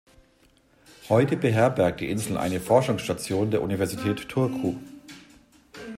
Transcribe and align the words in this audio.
Heute 1.09 1.37
beherbergt 1.37 1.99
die 1.99 2.09
Insel 2.09 2.35
eine 2.35 2.59
Forschungsstation 2.59 3.51
der 3.51 3.61
Universität 3.61 4.29
Turku. 4.29 4.77